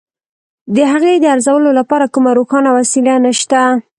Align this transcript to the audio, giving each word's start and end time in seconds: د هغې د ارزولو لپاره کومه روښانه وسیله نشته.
د 0.75 0.77
هغې 0.91 1.13
د 1.19 1.25
ارزولو 1.35 1.69
لپاره 1.79 2.05
کومه 2.13 2.31
روښانه 2.39 2.69
وسیله 2.79 3.13
نشته. 3.25 3.59